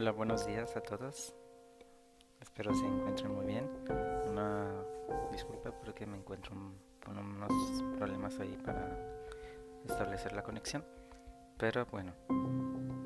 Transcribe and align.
Hola, 0.00 0.12
buenos 0.12 0.46
días 0.46 0.74
a 0.78 0.80
todos. 0.80 1.34
Espero 2.40 2.72
se 2.74 2.86
encuentren 2.86 3.34
muy 3.34 3.44
bien. 3.44 3.68
Una 4.30 4.66
disculpa 5.30 5.72
porque 5.72 6.06
me 6.06 6.16
encuentro 6.16 6.56
con 7.04 7.18
unos 7.18 7.52
problemas 7.98 8.38
ahí 8.40 8.56
para 8.64 8.96
establecer 9.84 10.32
la 10.32 10.42
conexión. 10.42 10.82
Pero 11.58 11.84
bueno, 11.84 12.14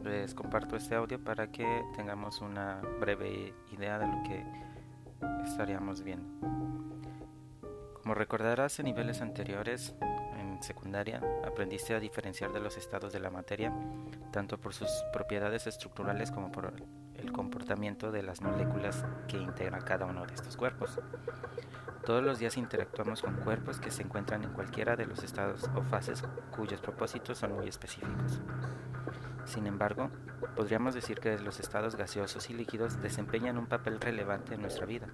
les 0.05 0.37
comparto 0.37 0.77
este 0.77 0.95
audio 0.95 1.19
para 1.19 1.51
que 1.51 1.83
tengamos 1.97 2.41
una 2.41 2.81
breve 3.01 3.53
idea 3.73 3.99
de 3.99 4.07
lo 4.07 4.23
que 4.23 4.45
estaríamos 5.49 6.05
viendo. 6.05 6.29
Como 8.03 8.15
recordarás 8.15 8.79
en 8.79 8.85
niveles 8.85 9.21
anteriores, 9.21 9.97
secundaria, 10.65 11.21
aprendiste 11.47 11.95
a 11.95 12.01
diferenciar 12.01 12.53
de 12.53 12.61
los 12.61 12.77
estados 12.77 13.13
de 13.13 13.21
la 13.21 13.31
materia, 13.31 13.73
tanto 14.33 14.59
por 14.59 14.75
sus 14.75 14.89
propiedades 15.13 15.67
estructurales 15.67 16.33
como 16.33 16.51
por 16.51 16.73
el 17.15 17.33
comportamiento 17.33 18.11
de 18.11 18.23
las 18.23 18.41
moléculas 18.41 19.05
que 19.29 19.37
integran 19.37 19.83
cada 19.83 20.07
uno 20.07 20.27
de 20.27 20.35
estos 20.35 20.57
cuerpos. 20.57 20.99
Todos 22.05 22.23
los 22.23 22.39
días 22.39 22.57
interactuamos 22.59 23.23
con 23.23 23.37
cuerpos 23.37 23.81
que 23.81 23.91
se 23.91 24.03
encuentran 24.03 24.43
en 24.43 24.51
cualquiera 24.51 24.97
de 24.97 25.07
los 25.07 25.23
estados 25.23 25.71
o 25.75 25.83
fases 25.83 26.23
cuyos 26.55 26.81
propósitos 26.81 27.39
son 27.39 27.55
muy 27.55 27.69
específicos. 27.69 28.43
Sin 29.47 29.67
embargo, 29.67 30.11
podríamos 30.57 30.95
decir 30.95 31.21
que 31.21 31.39
los 31.39 31.61
estados 31.61 31.97
gaseosos 31.97 32.49
y 32.51 32.55
líquidos 32.55 33.01
desempeñan 33.01 33.59
un 33.59 33.67
papel 33.67 34.01
relevante 34.01 34.55
en 34.55 34.63
nuestra 34.63 34.87
vida, 34.87 35.07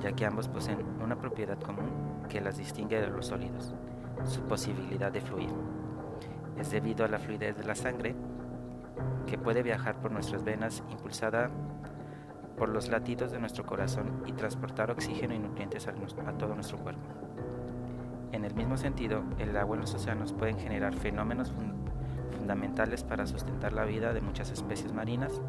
ya 0.00 0.12
que 0.12 0.24
ambos 0.24 0.48
poseen 0.48 0.84
una 1.00 1.18
propiedad 1.18 1.60
común 1.60 2.24
que 2.28 2.40
las 2.40 2.58
distingue 2.58 3.00
de 3.00 3.08
los 3.08 3.26
sólidos, 3.26 3.74
su 4.24 4.42
posibilidad 4.42 5.12
de 5.12 5.20
fluir. 5.20 5.50
Es 6.58 6.70
debido 6.70 7.04
a 7.04 7.08
la 7.08 7.18
fluidez 7.18 7.56
de 7.56 7.64
la 7.64 7.74
sangre 7.74 8.14
que 9.26 9.38
puede 9.38 9.62
viajar 9.62 10.00
por 10.00 10.10
nuestras 10.10 10.44
venas 10.44 10.82
impulsada 10.90 11.50
por 12.58 12.68
los 12.68 12.88
latidos 12.88 13.30
de 13.30 13.38
nuestro 13.38 13.64
corazón 13.64 14.22
y 14.26 14.32
transportar 14.32 14.90
oxígeno 14.90 15.34
y 15.34 15.38
nutrientes 15.38 15.86
a, 15.86 15.92
todo 16.32 16.54
nuestro 16.54 16.78
cuerpo. 16.78 17.06
En 18.32 18.44
el 18.44 18.54
mismo 18.54 18.76
sentido, 18.76 19.22
el 19.38 19.56
agua 19.56 19.76
en 19.76 19.82
los 19.82 19.94
océanos 19.94 20.32
pueden 20.32 20.58
generar 20.58 20.94
fenómenos 20.94 21.52
fundamentales 22.36 23.04
para 23.04 23.26
sustentar 23.26 23.72
la 23.72 23.84
vida 23.84 24.12
de 24.12 24.20
muchas 24.20 24.50
especies 24.50 24.92
marinas, 24.92 25.40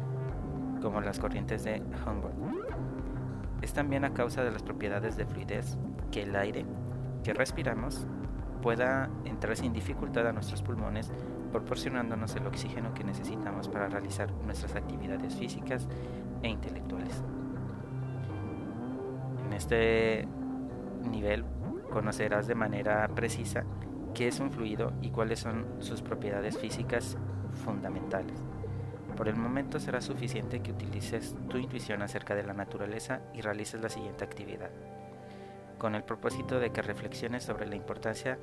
como 0.80 1.00
las 1.00 1.18
corrientes 1.18 1.64
de 1.64 1.82
Humboldt. 2.06 2.34
Es 3.60 3.72
también 3.74 4.04
a 4.04 4.14
causa 4.14 4.42
de 4.42 4.52
las 4.52 4.62
propiedades 4.62 5.16
de 5.16 5.26
fluidez 5.26 5.76
que 6.10 6.22
el 6.22 6.34
aire 6.36 6.64
que 7.22 7.34
respiramos 7.34 8.06
pueda 8.60 9.10
entrar 9.24 9.56
sin 9.56 9.72
dificultad 9.72 10.26
a 10.26 10.32
nuestros 10.32 10.62
pulmones, 10.62 11.10
proporcionándonos 11.52 12.34
el 12.36 12.46
oxígeno 12.46 12.94
que 12.94 13.04
necesitamos 13.04 13.68
para 13.68 13.88
realizar 13.88 14.30
nuestras 14.44 14.76
actividades 14.76 15.34
físicas 15.34 15.88
e 16.42 16.48
intelectuales. 16.48 17.22
En 19.46 19.52
este 19.52 20.28
nivel 21.10 21.44
conocerás 21.90 22.46
de 22.46 22.54
manera 22.54 23.08
precisa 23.08 23.64
qué 24.14 24.28
es 24.28 24.38
un 24.40 24.50
fluido 24.50 24.92
y 25.02 25.10
cuáles 25.10 25.40
son 25.40 25.66
sus 25.80 26.02
propiedades 26.02 26.58
físicas 26.58 27.16
fundamentales. 27.64 28.36
Por 29.16 29.28
el 29.28 29.36
momento 29.36 29.80
será 29.80 30.00
suficiente 30.00 30.60
que 30.60 30.72
utilices 30.72 31.36
tu 31.48 31.58
intuición 31.58 32.02
acerca 32.02 32.34
de 32.34 32.44
la 32.44 32.54
naturaleza 32.54 33.20
y 33.34 33.40
realices 33.40 33.80
la 33.82 33.88
siguiente 33.88 34.24
actividad 34.24 34.70
con 35.80 35.96
el 35.96 36.04
propósito 36.04 36.60
de 36.60 36.70
que 36.70 36.82
reflexiones 36.82 37.42
sobre 37.42 37.66
la 37.66 37.74
importancia 37.74 38.38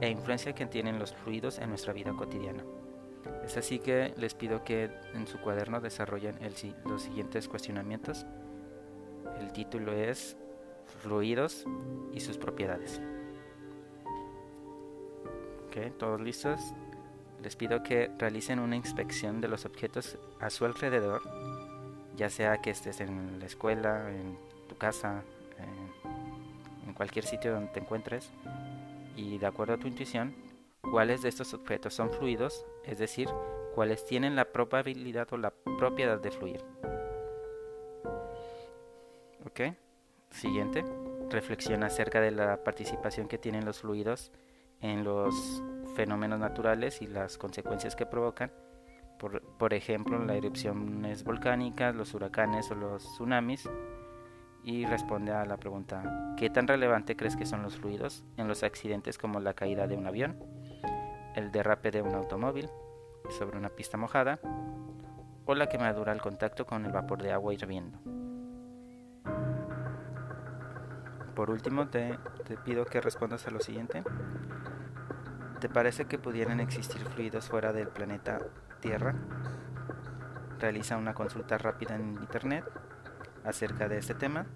e 0.00 0.10
influencia 0.10 0.54
que 0.54 0.66
tienen 0.66 0.98
los 1.00 1.14
fluidos 1.14 1.58
en 1.58 1.70
nuestra 1.70 1.94
vida 1.94 2.12
cotidiana. 2.12 2.62
Es 3.44 3.56
así 3.56 3.78
que 3.80 4.12
les 4.16 4.34
pido 4.34 4.62
que 4.62 4.90
en 5.14 5.26
su 5.26 5.38
cuaderno 5.38 5.80
desarrollen 5.80 6.38
los 6.84 7.02
siguientes 7.02 7.48
cuestionamientos. 7.48 8.26
El 9.40 9.52
título 9.52 9.92
es 9.92 10.36
Fluidos 11.02 11.64
y 12.12 12.20
sus 12.20 12.36
propiedades. 12.36 13.00
Ok, 15.66 15.96
todos 15.98 16.20
listos. 16.20 16.60
Les 17.42 17.56
pido 17.56 17.82
que 17.82 18.10
realicen 18.18 18.58
una 18.58 18.76
inspección 18.76 19.40
de 19.40 19.48
los 19.48 19.64
objetos 19.64 20.18
a 20.40 20.50
su 20.50 20.64
alrededor, 20.64 21.22
ya 22.16 22.28
sea 22.30 22.58
que 22.58 22.70
estés 22.70 23.00
en 23.00 23.38
la 23.40 23.46
escuela, 23.46 24.10
en 24.10 24.38
tu 24.68 24.76
casa, 24.76 25.22
cualquier 26.96 27.24
sitio 27.24 27.52
donde 27.52 27.72
te 27.72 27.80
encuentres 27.80 28.32
y 29.16 29.38
de 29.38 29.46
acuerdo 29.46 29.74
a 29.74 29.78
tu 29.78 29.86
intuición, 29.86 30.34
cuáles 30.80 31.22
de 31.22 31.28
estos 31.28 31.54
objetos 31.54 31.94
son 31.94 32.10
fluidos, 32.10 32.66
es 32.84 32.98
decir, 32.98 33.28
cuáles 33.74 34.04
tienen 34.04 34.36
la 34.36 34.52
probabilidad 34.52 35.32
o 35.32 35.36
la 35.36 35.52
propiedad 35.78 36.18
de 36.20 36.30
fluir. 36.30 36.64
¿Ok? 39.44 39.60
Siguiente, 40.30 40.84
reflexiona 41.30 41.86
acerca 41.86 42.20
de 42.20 42.30
la 42.30 42.62
participación 42.62 43.28
que 43.28 43.38
tienen 43.38 43.64
los 43.64 43.80
fluidos 43.80 44.32
en 44.80 45.04
los 45.04 45.62
fenómenos 45.94 46.38
naturales 46.38 47.00
y 47.00 47.06
las 47.06 47.38
consecuencias 47.38 47.96
que 47.96 48.06
provocan. 48.06 48.52
Por, 49.18 49.40
por 49.42 49.72
ejemplo, 49.72 50.18
las 50.18 50.36
erupciones 50.36 51.24
volcánicas, 51.24 51.94
los 51.94 52.12
huracanes 52.12 52.70
o 52.70 52.74
los 52.74 53.02
tsunamis 53.02 53.66
y 54.66 54.84
responde 54.84 55.30
a 55.30 55.46
la 55.46 55.58
pregunta 55.58 56.34
¿qué 56.36 56.50
tan 56.50 56.66
relevante 56.66 57.16
crees 57.16 57.36
que 57.36 57.46
son 57.46 57.62
los 57.62 57.76
fluidos 57.76 58.24
en 58.36 58.48
los 58.48 58.64
accidentes 58.64 59.16
como 59.16 59.38
la 59.38 59.54
caída 59.54 59.86
de 59.86 59.96
un 59.96 60.08
avión, 60.08 60.36
el 61.36 61.52
derrape 61.52 61.92
de 61.92 62.02
un 62.02 62.12
automóvil 62.16 62.68
sobre 63.30 63.56
una 63.56 63.68
pista 63.68 63.96
mojada 63.96 64.40
o 65.44 65.54
la 65.54 65.68
quemadura 65.68 66.10
al 66.10 66.20
contacto 66.20 66.66
con 66.66 66.84
el 66.84 66.90
vapor 66.90 67.22
de 67.22 67.30
agua 67.30 67.54
hirviendo? 67.54 68.00
Por 71.36 71.50
último, 71.50 71.86
te, 71.88 72.18
pido 72.64 72.86
que 72.86 73.00
respondas 73.00 73.46
a 73.46 73.50
lo 73.50 73.60
siguiente. 73.60 74.02
¿Te 75.60 75.68
parece 75.68 76.06
que 76.06 76.18
pudieran 76.18 76.60
existir 76.60 77.02
fluidos 77.02 77.48
fuera 77.48 77.72
del 77.72 77.88
planeta 77.88 78.40
Tierra? 78.80 79.14
Realiza 80.58 80.96
una 80.96 81.14
consulta 81.14 81.58
rápida 81.58 81.94
en 81.94 82.16
Internet 82.16 82.64
acerca 83.46 83.88
de 83.88 83.98
este 83.98 84.14
tema 84.14 84.46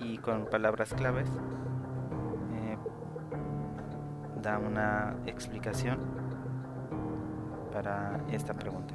y 0.00 0.18
con 0.18 0.46
palabras 0.46 0.94
claves 0.94 1.28
eh, 2.54 2.76
da 4.40 4.58
una 4.58 5.14
explicación 5.26 5.98
para 7.72 8.20
esta 8.30 8.54
pregunta. 8.54 8.94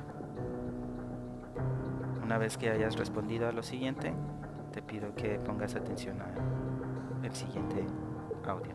Una 2.24 2.38
vez 2.38 2.58
que 2.58 2.70
hayas 2.70 2.98
respondido 2.98 3.48
a 3.48 3.52
lo 3.52 3.64
siguiente, 3.64 4.14
te 4.74 4.82
pido 4.82 5.16
que 5.16 5.40
pongas 5.40 5.76
atención 5.76 6.18
al 6.22 7.34
siguiente 7.34 7.86
audio. 8.46 8.74